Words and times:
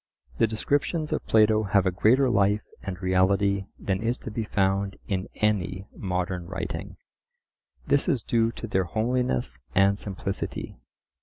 The 0.39 0.47
descriptions 0.47 1.11
of 1.11 1.23
Plato 1.27 1.61
have 1.61 1.85
a 1.85 1.91
greater 1.91 2.27
life 2.27 2.63
and 2.81 2.99
reality 3.03 3.67
than 3.77 4.01
is 4.01 4.17
to 4.25 4.31
be 4.31 4.43
found 4.45 4.97
in 5.07 5.27
any 5.35 5.85
modern 5.95 6.47
writing. 6.47 6.97
This 7.85 8.09
is 8.09 8.23
due 8.23 8.51
to 8.53 8.65
their 8.65 8.85
homeliness 8.85 9.59
and 9.75 9.99
simplicity. 9.99 10.75